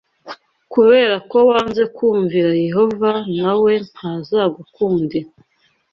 Kubera 0.73 1.15
ko 1.29 1.37
wanze 1.49 1.83
kumvira 1.95 2.49
Yehova 2.65 3.11
na 3.39 3.53
we 3.61 3.73
ntazagukundira 3.93 5.27